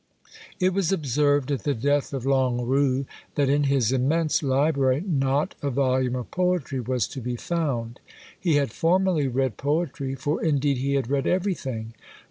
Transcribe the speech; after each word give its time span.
It 0.59 0.73
was 0.73 0.91
observed 0.91 1.51
at 1.51 1.61
the 1.61 1.75
death 1.75 2.11
of 2.11 2.25
Longuerue 2.25 3.05
that 3.35 3.49
in 3.49 3.65
his 3.65 3.91
immense 3.91 4.41
library 4.41 5.03
not 5.07 5.53
a 5.61 5.69
volume 5.69 6.15
of 6.15 6.31
poetry 6.31 6.79
was 6.79 7.07
to 7.09 7.21
be 7.21 7.35
found. 7.35 7.99
He 8.39 8.55
had 8.55 8.73
formerly 8.73 9.27
read 9.27 9.57
poetry, 9.57 10.15
for 10.15 10.43
indeed 10.43 10.77
he 10.77 10.95
had 10.95 11.07
read 11.11 11.27
everything. 11.27 11.93